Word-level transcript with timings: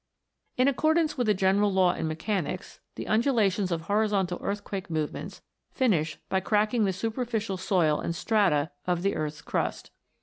In 0.57 0.67
accordance 0.67 1.15
with 1.15 1.29
a 1.29 1.35
general 1.35 1.71
law 1.71 1.93
in 1.93 2.07
mechanics, 2.07 2.79
the 2.95 3.05
undulations 3.07 3.71
of 3.71 3.81
horizontal 3.81 4.39
earthquake 4.41 4.89
movements 4.89 5.43
finish 5.69 6.17
by 6.27 6.39
cracking 6.39 6.85
the 6.85 6.91
superficial 6.93 7.57
soil 7.57 7.99
and 7.99 8.15
strata 8.15 8.71
of 8.87 9.03
the 9.03 9.15
earth's 9.15 9.43
crust. 9.43 9.91